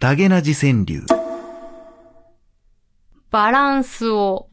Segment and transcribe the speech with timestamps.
[0.00, 1.04] ダゲナジ川柳。
[3.30, 4.48] バランスを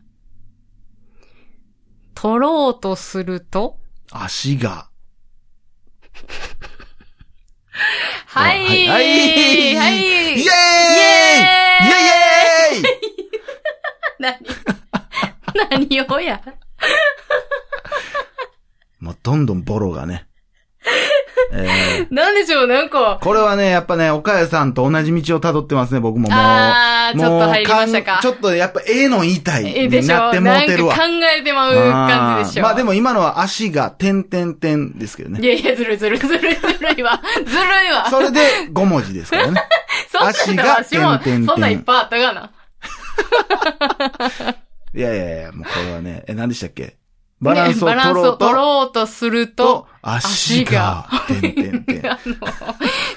[2.13, 3.77] 取ろうとすると、
[4.11, 4.89] 足が。
[8.25, 8.87] はい。
[8.87, 9.75] はい。
[9.75, 9.95] はい。
[9.95, 13.05] イエーイイエーイイエーイイエーイ
[14.19, 14.39] 何
[15.87, 16.41] 何をや？
[18.99, 20.27] もうどんどんボロがね。
[21.57, 23.19] えーなんでしょう、なんか。
[23.21, 26.31] これはね、やっぱね、岡谷さんと同じ道を辿ってますね、僕ももう。
[26.39, 28.19] あー、ちょっと入りましたか。
[28.21, 30.95] ちょっとやっぱええの言いたいえでしょになってもうてるわ。
[30.95, 31.01] 考
[31.39, 32.63] えてまう感じでしょ。
[32.63, 35.39] まあでも今のは足が点点点ですけどね。
[35.41, 37.21] いやいや、ずるいずるいずるいずるいわ。
[37.45, 38.07] ずるいわ。
[38.09, 38.39] それで
[38.73, 39.61] 5文字ですからね。
[40.19, 42.51] 足が点々点そんなんいっぱいあったがな。
[44.95, 46.95] いやいやいや、もうこれはね、え、何でしたっけ？
[47.45, 52.05] バランスを取ろうと、取ろうとするとと、足が、点点点。
[52.11, 52.35] あの、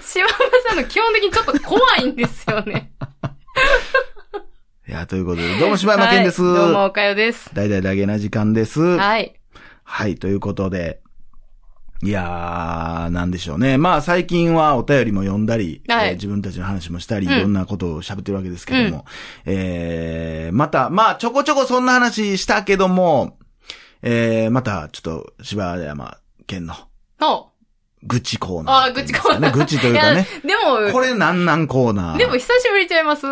[0.02, 2.92] 島村さんの基本的にちょっと怖いんですよね。
[4.88, 6.42] いや、ということで、どうも柴山健です。
[6.42, 7.50] はいどうも、おかよです。
[7.54, 8.80] 大々だけな時間です。
[8.80, 10.12] ははい。
[10.12, 11.00] い、ということで、
[12.02, 13.76] いやー、なんでしょうね。
[13.76, 19.04] まあ最近はお便りも読んだり、はいえー自分たちの話もしたり、うんいろんなことを喋ってるわけですけども、
[19.46, 23.37] えー、また、まあちょこちょこそんな話したけども、
[24.02, 26.74] えー、またちょっと柴山健の
[27.20, 27.48] お
[28.04, 30.26] 愚痴コーナー、あー愚痴コーナー愚痴というかね。
[30.44, 32.16] でも、これなんなんコーナー。
[32.16, 33.26] でも久しぶりちゃいます？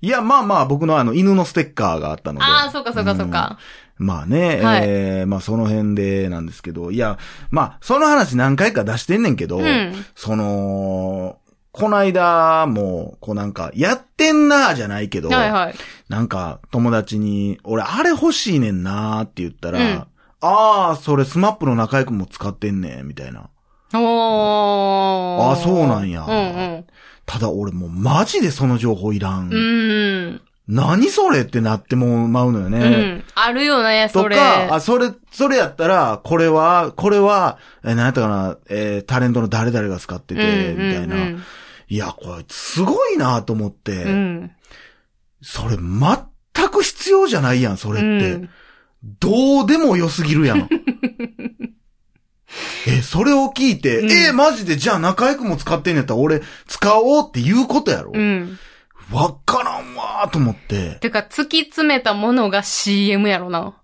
[0.00, 2.44] いや、まあまあ僕のあの犬のステッカーがあったので。
[2.44, 3.58] ああ、そうかそうかそうか。
[3.98, 7.18] まあね、はいえー、まあその辺でなんですけど、いや、
[7.50, 9.92] まあその話何回か出してんねんけど、うん。
[10.14, 11.38] その、
[11.72, 15.74] この間も、こうなんか、やってんなーじゃないけど、はいはい。
[16.08, 20.06] なんか友達に、俺あれ欲しいねんなーって言ったら、うん
[20.42, 23.48] ああ、それスマップの中居くんも使ってんねん、みたいな。
[23.94, 25.52] おー。
[25.52, 26.86] あそうなんやうん
[27.26, 29.48] ただ俺もうマジでその情報いらん。
[29.48, 29.54] うん。
[29.54, 30.40] うん。
[30.68, 32.78] 何それってなってもまうのよね。
[32.78, 33.24] うん。
[33.34, 34.36] あるよね、それ。
[34.36, 41.16] とか、あ、それ、それやったら、これは、これは、えー、何やったかな、えータレントの誰々が使ってて、うんみたいな。
[41.16, 41.42] うん
[41.88, 44.50] いや、これ、すごいなと思って、うん。
[45.42, 48.32] それ、全く必要じゃないやん、それって。
[48.32, 48.50] うん
[49.04, 50.68] どうでも良すぎるやん。
[52.86, 58.58] え、それを聞いて、うんえーマジで、じゃあ中居くんも使ってんやったら、俺、使おうっていうことやろ、うん。
[59.10, 60.96] わからんわーと思って。
[61.00, 63.74] てか、突き詰めたものが CM やろな。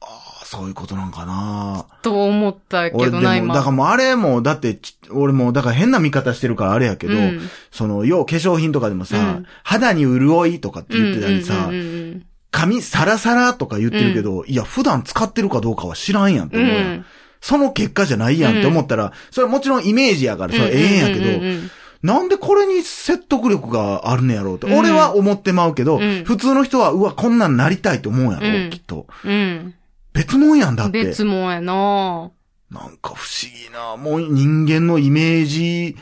[0.00, 0.06] あ
[0.42, 3.54] あ、そういうことなんかなと思ったけ俺でも、どな、今。
[3.54, 16.92] だからもうあれも、だってち、俺も、だから変な見方してるからあれやけど、うんその、要化粧品とかでもさ、うん肌に潤いとかって言ってたりさ、うんうん髪サラサラとか言ってるけど、いや、普段使ってるかどうかは知らんやんってうんう思うやん。
[16.98, 17.06] ん。
[17.40, 21.70] その結果じゃないやんって思ったら、それはもちろんイメージやから、それはええんやけど、うんうんうん
[22.04, 29.06] なんでこれに説得力があるねやろうって、うん俺は思ってまうけど、うん普通の人は、うわ、こんなんなりたいと思うやろ、うんきっと。
[29.24, 29.74] うん。
[30.12, 31.02] 別もんやんだって。
[31.02, 32.30] 別もんやな
[32.70, 35.96] なんか不思議な、もう人間のイメージ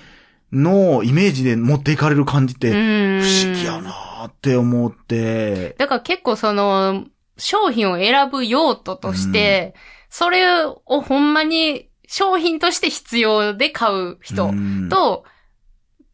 [0.53, 3.21] の、イメージで持っていかれる感じって、うん。
[3.23, 7.05] 不思議やなーって思って、だから結構その、
[7.38, 9.75] 商品を選ぶ用途として、
[10.10, 15.25] それをほんまに商品として必要で買う人うんと、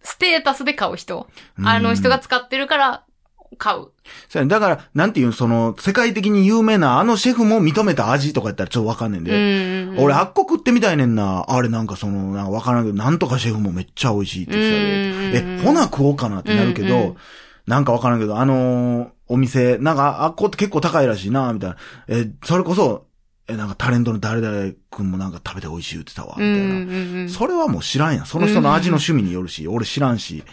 [0.02, 1.28] ステータスで買う人。
[1.64, 3.04] あの人が使ってるから
[3.58, 3.88] 買う。
[4.28, 9.84] そうやねだから、なんていうのその、世界的に有名なあのシェフも認めた味とかやったらちょっとわかんねんうで。
[9.84, 9.98] ん。
[9.98, 11.46] 俺、あっこ食ってみたいねんな。
[11.48, 17.16] あれなんかその、なんかわからんけど、なんとかシェフもめっちゃ美味しいって言ってえ、ほな食おうかなってなるけど、うんうん
[17.68, 21.76] なんかわからんけど、あのーお店、なんか、あっこって結構高いらしいな、みたいな。
[22.08, 23.06] え、それこそ、
[23.46, 26.54] え、なんかタレントの誰々くんもなんか食べて美味しい言ってたわ、みたいな。
[26.54, 28.26] うんうんうんそれはもう知らんやん。
[28.26, 30.44] その人の味の趣味によるし、俺知らんし。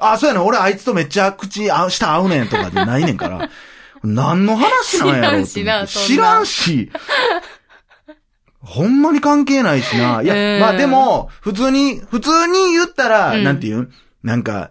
[0.00, 3.48] あ、そうやねん俺あいつとめっちゃ口合う、舌合うねんとかでないねんから。
[4.02, 6.90] 何の話なんやろ知らん知らんし。
[8.60, 10.22] ほんまに関係ないしな。
[10.22, 13.80] いや、うんまあでも、普通に、普通に言ったら、うんなんていう？
[13.82, 14.70] んなんか、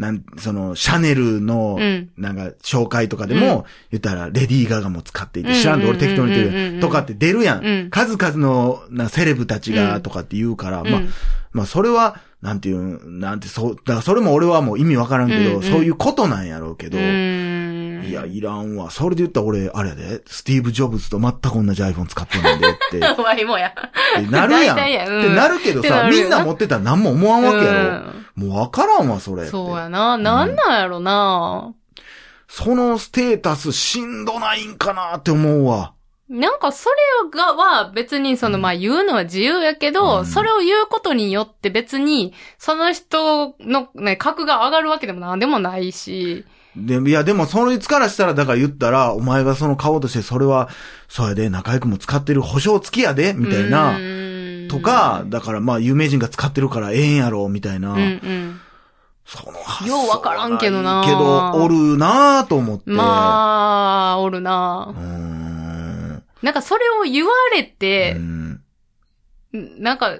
[0.00, 2.08] なん、その、シャネルのう、ん。
[2.16, 5.54] なんか、紹介とかでも、言ったら、レディー・ガガも使っていて、うん。
[5.54, 6.80] 知らんで俺適当に言ってる。
[6.80, 7.64] とかって出るやん。
[7.64, 7.90] うん。
[7.90, 10.02] 数々の、な、セレブたちが、うん。
[10.02, 10.90] とかって言うから、うん。
[10.90, 11.00] まあ、
[11.52, 16.96] まあ、それは、なんていうん、なんて、そう、だからそれも俺はもう意味わからんけど、そういうことなんやろうけど、
[18.00, 18.90] うんいや、いらんわ。
[18.90, 23.72] それで言ったら俺、あれやで、スティーブ・ジョブズと全く同じ iPhone 使ってんねんでって、っわいもや。
[24.16, 24.90] てなるやん。
[24.90, 27.78] やうんってなるけどさ、みんな持ってたら何も思わんわけやろ。
[27.80, 29.46] うんもうわからんわ、それ。
[29.46, 30.16] そうやな。
[30.16, 31.74] なんなんやろな。
[32.48, 35.92] そのステータスしんどないんかなって思うわ。
[36.28, 36.96] なんかそれ
[37.38, 46.44] がは別にそのうんまあ言うのは自由やけど、うんそれを言うことによって別にその人のね、格が上がるわけでもなんでもないし。
[46.76, 50.68] で、いや、でも、そいつからしたら、だから言ったら、お前がその顔として、それは、
[51.08, 58.60] そうやで、仲良くも使ってる保証付きやで、みたいな、なとか、だから、まあ、有名人が使ってるからええんやろ、みたいな、うんうん。
[59.26, 62.84] その発想ようわからんけどなけど、おるなぁと思って。
[62.90, 66.22] まあ、おるうなーん。
[66.42, 68.60] なんかそれを言われてう、ん
[69.52, 70.18] なんか、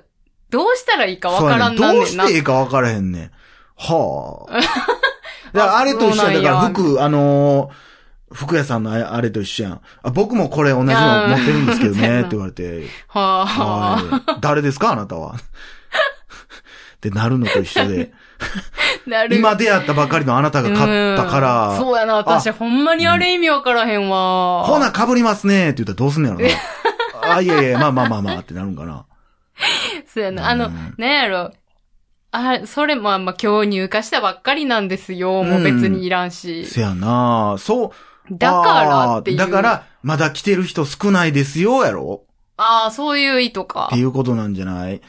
[0.51, 2.27] どうしたらいいかわからんなんねんな。
[2.27, 3.31] していいかわからへんねん。
[3.77, 4.61] はあ。
[5.53, 6.41] だからあれと一緒や。
[6.41, 7.91] だから服、あのー
[8.33, 9.81] 服屋さんのああれと一緒やん。
[10.05, 10.95] あ、僕もこれ同じの
[11.29, 12.85] 持ってるんですけどね、 って言われて。
[13.09, 13.47] はあ。
[13.47, 14.37] はい。
[14.41, 15.35] 誰ですかあなたは？
[16.97, 18.13] ってなるのと一緒で。
[19.33, 20.77] 今出会ったばかりのあなたが買
[21.15, 24.63] ったかうんら、そうやな、私ほんまにあれ意味わからへんわ。
[24.65, 26.41] ほな被りますねって言ったらどうすんのやろ
[27.29, 27.35] な。
[27.37, 29.05] あ、いやいや、まあまあまあまあってなるんかな。
[30.07, 30.49] そうやな。
[30.49, 31.53] あのうん、なんやろ。
[32.33, 35.43] あ、それまあまあ今日入荷したばっかりなんですよ。
[35.43, 36.65] もう別にいらんし。
[36.67, 37.91] せやなそう。
[38.31, 39.37] だからっていう。
[39.37, 42.23] だから、まだ来てる人少ないですよ、やろ
[42.57, 43.97] ああ、そういう意図かって。
[43.97, 45.01] いうことなんじゃない？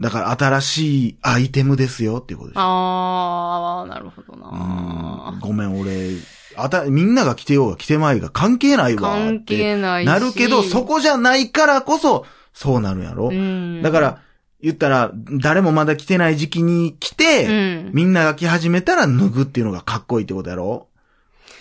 [0.00, 2.60] だから新しいアイテムですよっていうことでしょ。
[2.62, 5.38] ああ、なるほどうんな。
[5.40, 6.10] ごめん、俺、
[6.56, 9.02] あた、みんなが来てようが来てまいが関係ないわ。
[9.10, 10.06] 関係ないし。
[10.06, 13.82] なるけど、そこじゃないからこそ、そうなるやろ、うん。
[13.82, 14.18] だから、
[14.64, 17.50] 言ったら、誰もまだ来てない時期に来て、う
[17.88, 17.90] ん。
[17.92, 20.88] みんなが来始めたら脱ぐっていうのがかっこいいってことやろ？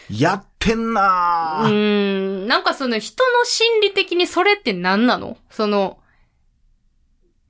[0.10, 2.46] やってんなうぁ。
[2.46, 2.48] ん。
[2.48, 5.38] なんかその人の心理的にそれって何なの？
[5.50, 6.00] その、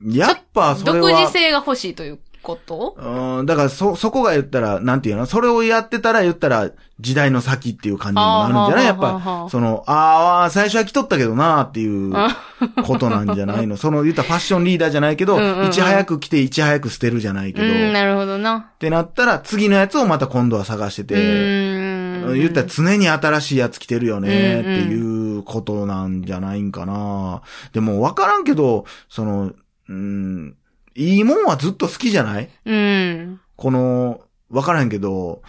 [0.04, 1.20] やっぱそれ独は。
[1.20, 2.96] 自性が欲しいということ？
[3.00, 5.26] うん、だからそ、そこが言ったら、なんていうの？
[5.26, 6.70] それをやってたら言ったら、
[7.00, 8.86] 時代の先っていう感じになるんじゃない？
[8.86, 12.14] やっぱ、その、ああ、最初は来とったけどなーっていう
[12.86, 13.78] ことなんじゃないの？
[13.78, 15.68] その、言ったらファッションリーダーじゃないけど、うんうんうん。
[15.68, 18.72] いち早く来ていち早く捨てるじゃないけど、うん、っなるほどな。
[18.78, 22.34] てなったら、次のやつをまた今度は探してうて、ん。
[22.36, 27.42] 言ったら常に新しいやつ来てるよねってうんいうことなんじゃないんかな。
[27.74, 29.52] でもわからんけど、その、
[29.90, 30.56] うん、
[30.96, 32.50] いいもんはずっと好きじゃない？
[32.66, 33.42] うん。
[33.56, 35.42] この、わからんけど、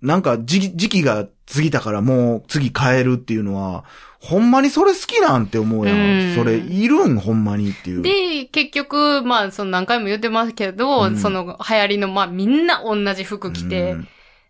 [0.00, 3.84] なんか時期時期が過ぎたからもう次変えるっていうのは、
[4.18, 5.96] ほんまにそれ好きなんて思うやん。
[5.96, 8.02] うんそれいるんほんまにっていう。
[8.02, 14.08] で、結局、まあ、その何回も言ってますけど、うんその流行りの、まあ、みんな同じ服着て、うん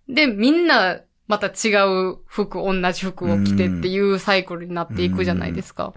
[0.09, 5.95] で、みんな、また違う服、同じ服を着てっていうサイクルになっていくじゃないですか。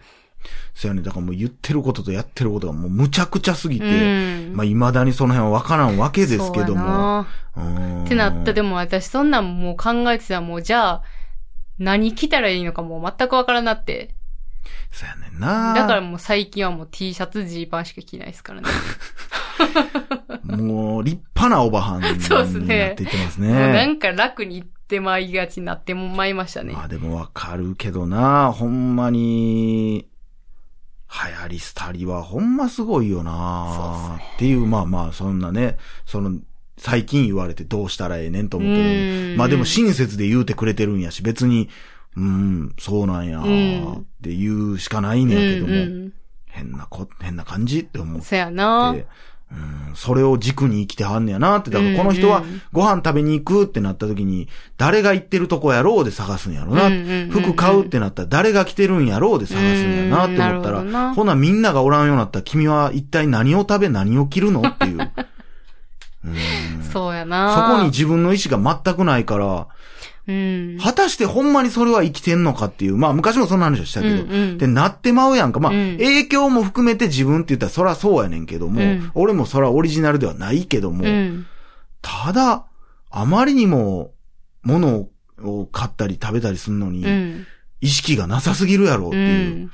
[0.74, 1.02] そうやね。
[1.02, 4.56] だからもう言ってることとやってることがもうむちゃくちゃすぎうて、ん。
[4.56, 6.82] まあ未だにその辺はわからんわけですけども。
[6.84, 11.04] なうんってなった、でも私そんなんもう考えてたらもうじゃあ、
[11.80, 14.16] 何着たらいいのかもう全くわからなって。
[14.92, 15.74] そうやねんな。
[15.74, 18.68] だからもう最近はもう T シャツ、ジーパンしか着ないですからね。
[20.44, 23.86] もう立派なおばはんになってそうっすねいってますもうなね。
[23.86, 26.74] んか楽に行ってまいがちになってもまいましたね。
[26.74, 30.08] まあでもわかるけどな、ほんまに、
[31.14, 36.40] 流行り廃りはほんますごいよな、っていう、まあまあ、そんなね、その、
[36.78, 39.38] 最近言われてどうしたらええねんと思ってうんる。
[39.38, 41.70] まあでも親切で言うてくれてるんやし、別に、
[42.18, 46.14] うん、そうなんや、うんって言うしかないんうんやけども、うん。
[46.48, 48.26] 変なこ、変な感じって思って。
[48.26, 48.96] そやな。
[49.90, 51.70] うん、それを軸に生きてはんねやなって。
[51.70, 56.90] だからこの人はご飯食べに行くってなった時に、誰が行ってるとこやろうで探すんやろな。
[57.30, 64.62] 服買うってなったら誰が来てるんやろうで探すんやなって思ったら、なほなみんながおらんようになったら君は一体何を食べ何を着るの？
[64.68, 65.12] っていう。
[66.26, 67.76] うんそうやそな。
[67.78, 69.68] こに自分の意思が全くないから、
[70.28, 70.78] うん。
[70.82, 72.98] 果たしてほんまにそれは生きてんのかっていう。
[72.98, 74.24] まあ昔もそんな話をしたけど。
[74.24, 75.60] うんうんで、なってまうやんか。
[75.60, 81.46] まあ、うん影響も含めて自分って言ったらそらそうやねんけども、うん俺もそらオリジナルではないけども、うん。
[82.02, 82.66] ただ、
[83.10, 84.12] あまりにも
[84.64, 85.08] 物
[85.42, 87.48] を買ったり食べたりするのに、うん。
[87.82, 89.56] 意識がなさすぎるやろってういう。
[89.66, 89.72] ん。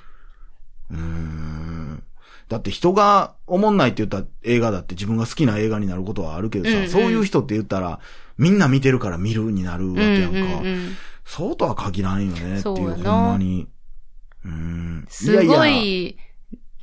[0.91, 2.03] うーん
[2.49, 7.99] だって人が思んないって言った映画だって自分が好きな映画になることはあるけどさ、そういう人って言ったら、
[8.39, 10.39] みんな見てるから見るになるわけやんか。
[10.39, 13.67] うんうんうんそうとは限らんよねっていう、ほんまに。
[14.43, 15.05] うん。
[15.10, 16.17] すごややい、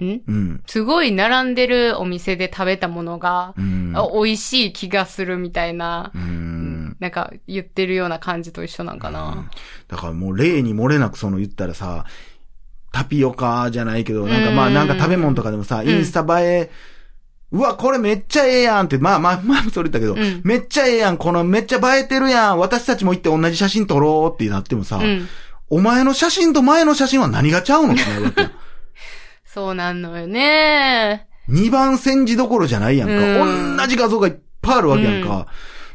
[0.00, 0.62] んうん？
[0.68, 3.92] すごい並んでるお店で食べたものが、うん。
[3.96, 6.96] あ美味しい気がするみたいな、うん。
[7.00, 9.50] なんか言ってるような感じと一緒なんかうんな。
[9.88, 12.04] だからもう例に漏れなくその言ったらさ、
[12.92, 16.70] タピオカじゃないけど、なんかまあうんなんか食べ物とかでもさ、んインスタ映え、
[17.52, 25.28] うわ、これめっちゃええやんって、まあまあ、前もそれ言ったけど、うんめっちゃええやん、このめっちゃ映えてるやん、私たちも行って同じ写真撮ろうってなってもさ、うん。
[25.68, 28.50] お前の写真と前の写真は何がちゃうのってなるわけや。
[29.46, 31.26] そうなんのよね。
[31.48, 33.14] 二番煎じどころじゃないやんか。
[33.14, 35.46] うん同じ画像がいっぱいあるわけやんか。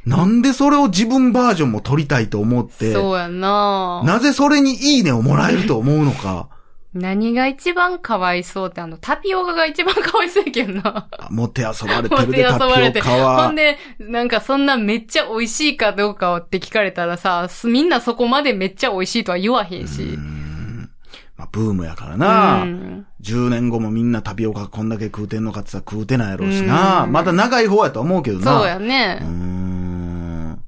[0.05, 4.01] なんでそれを自分バージョンも撮りたいと思って、そうやんな。
[4.03, 6.50] なぜそれにいいねをもらえると思うのか。
[6.93, 11.07] 何が一番かわいそうってあの、タピオカが一番かわいそうやけどな。
[11.17, 13.00] あ もてあそばれてるでタピそばれて。
[13.00, 13.55] ほオカはん。
[13.55, 20.01] で、なんかそんなめっちゃ美味しいかどうかって聞かれたらさ、すみんなそこまでめっちゃ美味しいとは言わへんし。
[20.03, 20.89] うん
[21.38, 22.63] まあ、ブームやからな。
[22.63, 27.03] うん10年後もみんなタピオカこんだけ食うてんのかって言ったら食うてないやろうしな。
[27.03, 28.43] うんまた長い方やと思うけどな。
[28.60, 29.13] そうやうーね。
[29.15, 30.60] ん。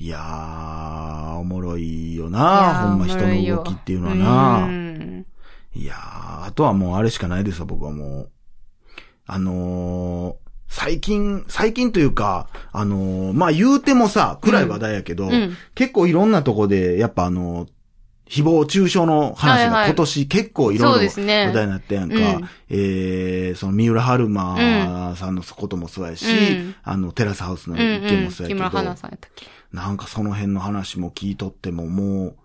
[0.00, 2.38] いやー、おもろいよいな。
[2.38, 4.87] やほんま人の動きっていうのはな。
[5.78, 8.30] うんいやー、あとはもうあれしかないですよ、僕はもう。
[9.26, 10.36] あのー、
[10.68, 15.56] 最近、最近というか、あのー、まあ、言うてもさ、暗い話題やけど、うん。
[15.74, 17.68] 結構いろんなとこで、やっぱあのー、
[18.28, 22.16] 誹謗中傷の話が今年結構いろいろ話題になったやんか。
[22.16, 28.24] うんえー、その三浦春馬さんのこともそうやし、うんあの、テラスハウスのうん一件うん。
[28.24, 29.46] もそうやけど、木村花さんやったっけ。
[29.72, 32.36] なんかその辺の話も聞いとってももう、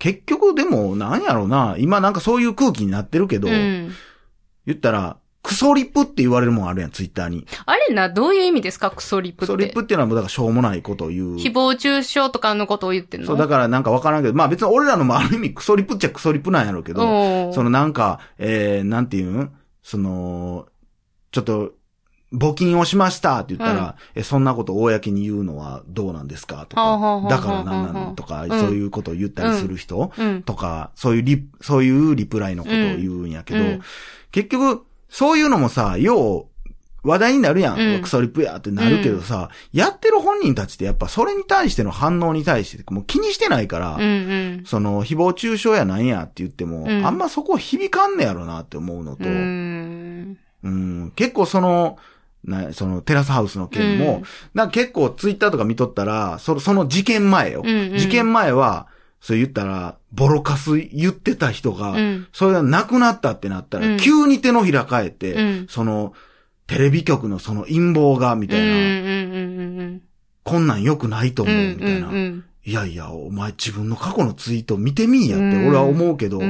[0.00, 3.92] 結局でもなんやろうな、今なんかそういう空気になってるけど、うん。
[4.66, 7.46] 言ったら、クソリップって言われるもんあるやん、ツイッターに。
[7.64, 8.90] あれな、どういう意味ですか？
[8.90, 9.40] クソリップって。
[9.40, 11.36] クソリップっていうのはもうだからしょうもないことを言う。
[11.36, 13.26] 誹謗中傷とかのことを言ってんの？
[13.26, 19.52] そう、だからなんかわからんけど、まあ別に俺らのもある意味クソリップっちゃクソリップなんやろうけど、そのなんか、えー、なんていうん？
[19.82, 20.66] その、
[21.30, 21.72] ちょっと、
[22.32, 26.64] 募金をしましたって言ったら、え、そんなことを公に言うのはどうなんですか？
[26.68, 28.50] とか、だからなんなのとか、うん。
[28.50, 30.42] そういうことを言ったりする人うん。
[30.42, 33.80] とか、そういうリ、そういうリプライのことを言うんやけど、うん。
[34.30, 36.46] 結局、そういうのもさ、よう、
[37.02, 37.80] 話題になるやん。
[37.80, 38.02] うん。
[38.02, 44.04] クソリップやってなるけどさ、やってる本人たちってやっぱそれに対しての反応に対してもう気にしてないから、うんう
[44.60, 44.62] ん。
[44.66, 47.04] その、誹謗中傷やなんやって言っても、うん。
[47.04, 49.24] あんまそこ響かんねやろなって思うのと。
[50.62, 51.96] うん、結構その、
[52.44, 54.22] な、そのテラスハウスの件も、うん
[54.54, 57.62] なんか結構ツイッターとか見とったら、その、その事件前よ。
[57.64, 58.86] うんうん事件前は、
[59.20, 62.26] そう言ったら、ボロカス言ってた人が、うん。
[62.32, 66.14] それがなくなったってなったら、うん急に手のひら返って、うんその、
[66.66, 70.00] テレビ局のその陰謀が、みたいな、
[70.42, 71.50] こんなん良くないとうん。
[71.50, 72.10] 思う、みたいな、
[72.64, 76.40] いやいや、お前自分の過去のツイート見てみいやってうん俺は思うけど。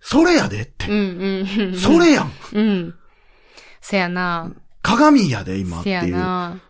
[0.00, 0.86] それやでって。
[1.76, 2.32] それやん。
[2.54, 2.94] うん。
[3.80, 4.52] せやな。
[4.86, 6.60] 鏡やで、今っていうな。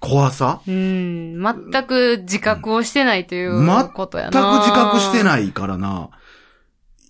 [0.00, 0.60] 怖さ？
[0.66, 1.42] うん。
[1.42, 4.58] 全く自覚をしてないということや全くな。
[4.60, 5.24] 自覚してい。
[5.24, 6.10] ないからな。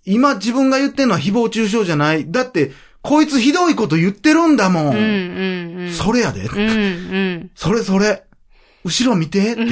[0.04, 2.30] 今自分が言ってんのは誹謗中傷じゃない。
[2.30, 4.86] だって、こいつひどいこと言ってるんだもん。
[4.88, 5.92] うんうんうん。
[5.92, 6.42] それやで。
[6.42, 6.64] うんう
[7.44, 7.50] ん。
[7.54, 8.24] それそれ。
[8.84, 9.66] 後ろ見てって。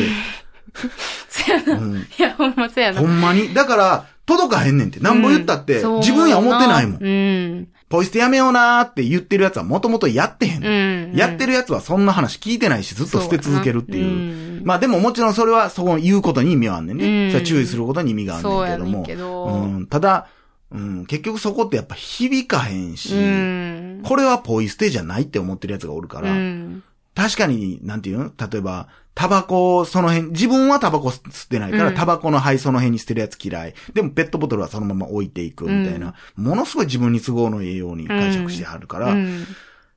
[1.29, 1.75] せやな。
[1.75, 3.07] うんいや、ほんませやなほ。
[3.07, 3.53] んまに？
[3.53, 5.01] だから、届かへんねんって。
[5.01, 7.03] なんぼ言ったって、うん自分や思ってないもん。
[7.03, 7.69] うん。
[7.89, 11.11] ポイ捨てやめようなーって言ってるやつはもともとやってへんねん。
[11.11, 11.17] うん。
[11.17, 14.05] やってるやつはそんな話聞いてないし、ずっと捨て続けるっていう。
[14.05, 14.09] う
[14.45, 17.27] んまあでももちろんそれはそう言うことに意味はあんねんね。
[17.27, 19.03] うんそれは注意することに意味があんねんんけども。
[19.05, 19.45] けど。
[19.47, 20.29] うん、ただ、
[20.71, 24.03] うん、結局そこってやっぱ響かへんし、うん。
[24.05, 26.83] これはポイ捨てじゃないって思ってるやつがおるから、うん。
[27.19, 28.33] 確かに、なんていうの？
[28.49, 33.75] 例えば、タバコをその辺、自分はタバコ吸ってないから、うんタバコの灰その辺に捨てるやつ嫌い。
[33.93, 39.45] でもペットボトルはそのまま置いていくみたいな、ものすごい自分に都合のいいように解釈してはるから、うん。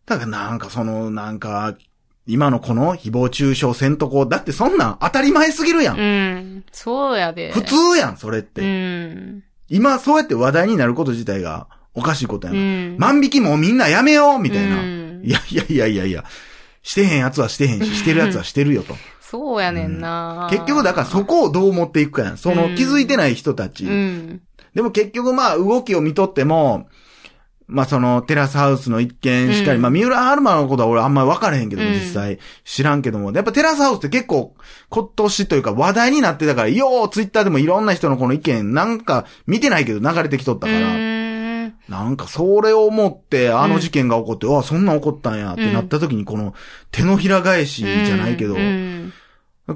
[0.07, 1.75] だからなんかその、なんか、
[2.25, 5.99] 今のこの誹謗中傷せんとこ、だってそんなん当たり前すぎるやん。
[5.99, 6.63] うん。
[6.71, 7.51] そうやで。
[7.51, 8.61] 普通やん、それって。
[8.61, 9.43] うん。
[9.69, 12.59] 今そうやって話題になること自体がおかしいことやな。
[12.59, 12.97] うん。
[12.97, 14.81] 万引きもうみんなやめようみたいな。
[14.81, 16.23] うんいやいやいやいやいや。
[16.83, 18.95] してへんやつはしてへんし、してるやつはしてるよと。
[19.21, 20.47] そうやねんな。
[20.51, 22.37] 結局だからそこをどう思っていくかやん。
[22.37, 23.85] その気づいてない人たち。
[23.85, 24.41] うん。
[24.75, 26.87] でも結局まあ動きを見とっても、
[27.67, 34.55] まあそのテラスハウスの一件しかり、うんまあ三浦春馬のことは俺あんまり分からへんけども、うん実際知らんけども、やっぱテラスハウスって結構
[34.89, 41.20] 今年というか話題になってたから、ようツイッターでもいろんな人のこの意見なんか見てないけど流れてきとったから、うん
[41.91, 46.55] なんかそれを思ってあの事件が起こって、あ、そんなん起こったんやってなった時にこの
[46.89, 49.11] 手のひら返しじゃないけど、うん。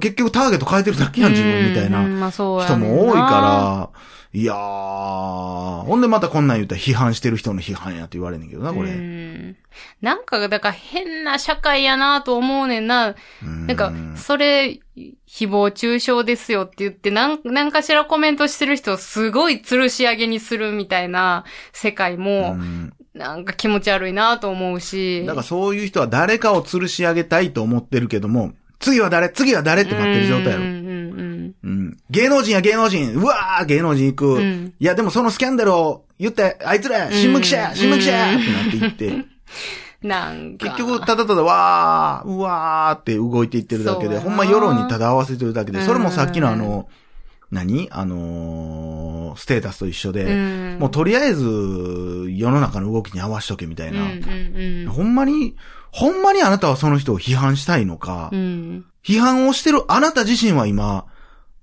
[0.00, 2.30] 結局ターゲット変えてるだけやん自分みたいな。
[2.30, 3.90] 人も多いから、
[4.32, 8.90] いやー、ほんでまたこんなん言ったら批判してる人の批判やって言われんねんけどな、これ。
[8.90, 9.56] うん
[10.00, 13.14] なんか、だから変な社会やなと思うねんな。
[13.42, 25.24] うんなんか、それ、誹謗中傷ですよって言って、なん、なんかしらコメントしてる人をすごい吊るし上げにするみたいな世界うも、んなんか気持ち悪いなと思うし。
[25.24, 30.64] だからそういう人は誰かを吊るし上げたいと思ってるけども、次は誰次は誰って待ってる状態やろ。
[31.20, 31.96] うん。
[32.10, 34.26] 芸能人や芸能人、うわー芸能人行く。
[34.34, 34.74] うん。
[34.78, 37.76] いや、でもそのスキャンダルを言って、あいつら、新聞記者や、うん。
[37.76, 39.24] 新聞記者やってなっていって、
[40.06, 40.66] なんか。
[40.66, 46.88] 結局、ただただわー、うわーって動いていってるだけで、ほんま世論にただ合わせてるだけで、それもさっきのあうの、
[47.50, 47.88] 何？
[47.90, 51.44] あのーステータスと一緒で、うん、もうとりあえず、
[52.30, 54.02] 世の中の動きに合わしとけみたいな。
[54.02, 55.56] うんうんうんほんまに、
[55.92, 58.86] ほんまにあなたはその人を批判したいのか、うん。
[59.04, 61.06] 批判をしてるあなた自身は今、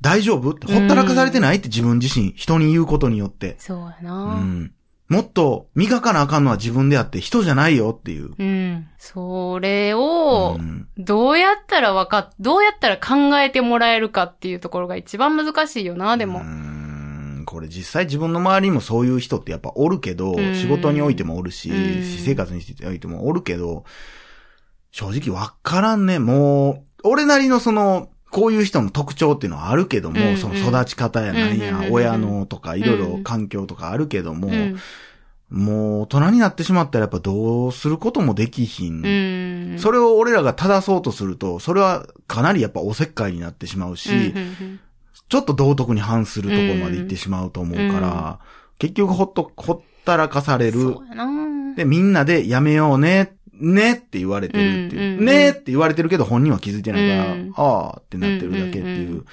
[0.01, 0.51] 大丈夫？
[0.51, 3.55] って、ほったらかされてないって自分自身、人に言うことによって。
[3.57, 4.35] そうやうな。
[4.35, 4.71] ん。
[5.09, 8.31] もっと磨かなあかんのは自分であって人じゃないよっていう。
[8.37, 8.87] うん。
[8.97, 16.43] それをう、んどうやったらわかっ、どうやったら考えてもらえるかっていうところが一番難しいよな、でもう。
[16.43, 23.83] んこれ実際自分の周りにもそういう人ってやっぱおるけど、うん仕事においてもおるし、うん私生活においてもおるけど、
[24.91, 26.19] 正直わからんね。
[26.19, 34.77] もう、俺なりのその、こういう人の特徴っていうのはあるけども、うんうんその育ち方やなんや、うんうん親のとかいろいろ環境とかあるけども、うん。
[35.49, 39.05] もう大人になってしまったらやっぱどうすることもできひん。
[39.05, 39.79] うん。
[39.79, 44.33] それを俺らが正そうとすると、それはかなりやっぱおせっかいになってしまうし、
[45.29, 48.39] ちょっと道徳に反するところまで行ってしまうと思うから、
[48.79, 50.97] 結局ほっと、ほったらかされる。
[51.75, 55.01] で、みんなでやめようね、ねって言われてるっていう。
[55.01, 58.85] うんうんうんねって言われてるけど本人は気づいてないから、うんああってなってるだけっていう。
[58.85, 59.25] うんうんうん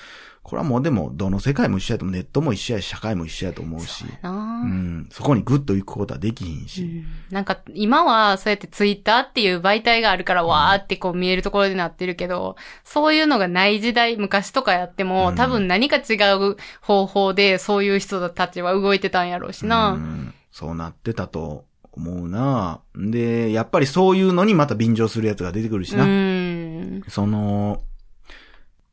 [0.42, 4.64] これはもうでも、どの世界も一緒やと思う、ネットも一緒やし、社会も一緒やと思うしそう、やうな。
[4.64, 6.82] ん、そこにグッと行くことはできひんし。
[6.82, 19.90] うんなんか、今は、そうやってツイッターっていう媒体があるから、わーってこう見えるところになってるけど、そういうのがない時代、昔とかやっても、うん多分何か違う方法で、そういう人たちは動いてたんやろうしうな。
[19.90, 22.80] んそうなってたと思うな。
[22.94, 26.04] で、やっぱりそういうのにまた便乗するやつが出てくるしうな。
[26.04, 27.02] ん。
[27.08, 27.82] その、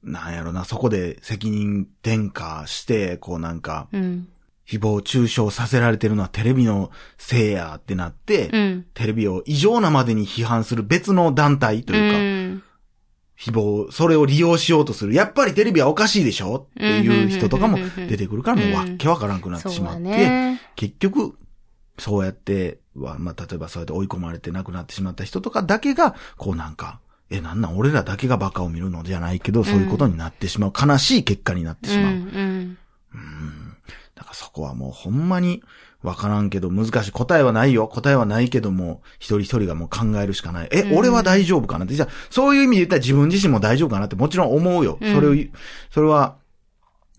[0.04, 4.27] なんやろな、そこで責任転嫁して、こうなんか、うん。
[4.68, 8.86] 誹謗中傷させられてるのはテレビのせいやってなって、うん。
[8.94, 12.63] テレビを異常なまでに批判する別の団体というか、うん
[13.39, 15.13] 誹謗、それを利用しようとする。
[15.13, 20.60] やっぱりテレビはおかしいでしょっていう人とかも出てくるから、もうわっけわからんくなってしまって、ね。
[20.76, 21.38] 結局、
[21.98, 30.74] そうやっては、まあ、例えばそうやって追い込まれて亡くなってしまった人とかだけが、こうなんか、え、なんなん俺らだけがバカを見るのじゃないけど、そういうことになってしまう。
[30.74, 32.14] 悲しい結果になってしまう。
[32.14, 32.78] うん
[33.14, 33.78] うん
[34.16, 35.62] だからそこはもうほんまに
[36.02, 37.12] わからんけど難しい。
[37.12, 37.88] 答えはないよ。
[37.88, 40.70] 答えはないけども、一人一人がもう考えるしかない。
[40.72, 41.86] え、うん俺は大丈夫かな？
[41.86, 41.94] って。
[41.94, 44.98] じゃあ、そういう意味で言ったら自分自身も大丈夫かなってもちろん思うよ。
[45.02, 45.36] うんそれを、
[45.92, 46.38] それは、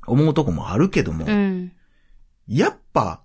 [0.06, 1.72] 思うとこもあるけども、うん。
[2.48, 3.20] やっぱ、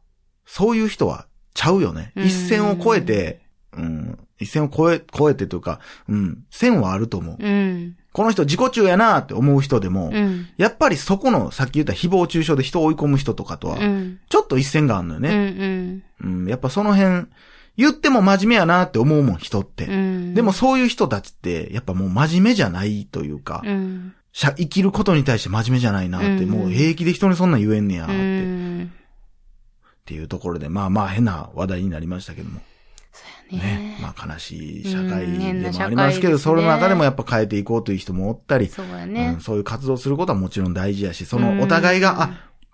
[0.46, 2.12] そういう人はちゃうよね。
[2.16, 3.42] うん一線を越えて、
[3.78, 7.38] うん、一線を越え、越えてというか、うん、線はあると思う。
[7.40, 7.96] うん。
[8.12, 10.48] この人自己中やなって思う人でも、うん。
[10.58, 14.20] やっぱりそこの、さっき言った誹謗中傷で人を追い込む人とかとはう、ん。
[14.30, 15.26] ちょっと一線があるのようん。
[15.26, 15.50] うね。
[15.50, 16.04] ん。
[16.24, 17.26] うん、やっぱその辺、
[17.76, 19.86] 言っても真面目やなって思うもん、人って。
[19.86, 20.34] うん。
[20.36, 23.64] でも、そういう人たちって、やっぱもう真面目じゃないというか、
[24.34, 28.14] 生きることに対して真面目じゃないなって、うんもう平気で人にそんなん言えんねやうって、
[30.04, 30.06] っん。
[30.06, 32.60] ていうところで、まあまあ変な話題になりましたけども。
[33.52, 33.98] ねね。
[34.02, 39.40] まあ悲しい社会でもありますけど、ですねその中でもやっぱ変えていこうという人もおったり、そうやうねん、。
[39.42, 42.30] そういう活動することはもちろん大事やし、そのお互いが、あ、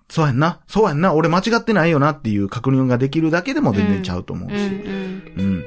[0.10, 4.56] そうやんな、そうやんな、俺間違ってないよなっていう確認ができるだけでも全然ちゃうと思ううん。
[4.56, 5.34] うし、ん。
[5.38, 5.66] うん。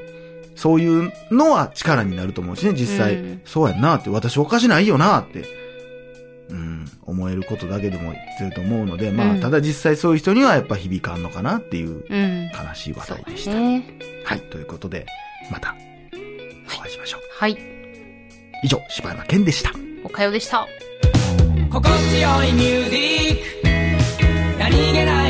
[0.56, 5.44] そういうのは力になると思うしね、実際、うんそうやんなって、私おかしないよなって、
[6.52, 12.50] うん、思えることだけでもすると思うので、まあ、うんただ実際そういう人にはやっぱ響かんのかなっていううん。
[12.50, 13.54] 悲しい話題でした。
[13.54, 13.84] ね。
[14.24, 15.06] はい、ということで、
[15.50, 15.74] また、
[16.78, 17.20] お会いしましょう。
[17.38, 17.58] はい。
[18.62, 19.72] 以上、柴山健でした。
[20.04, 20.66] おかよでした。
[21.70, 25.21] 心地よいミュージック何気ない